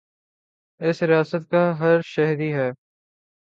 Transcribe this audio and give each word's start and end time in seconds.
اس 0.81 1.01
ریاست 1.03 1.49
کا 1.51 1.63
ہر 1.79 2.01
شہری 2.05 2.51
ہے 2.53 2.69